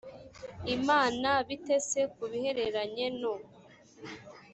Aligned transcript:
imana 0.75 1.29
bite 1.47 1.75
se 1.89 2.01
ku 2.13 2.23
bihereranye 2.31 3.05
no 3.21 3.33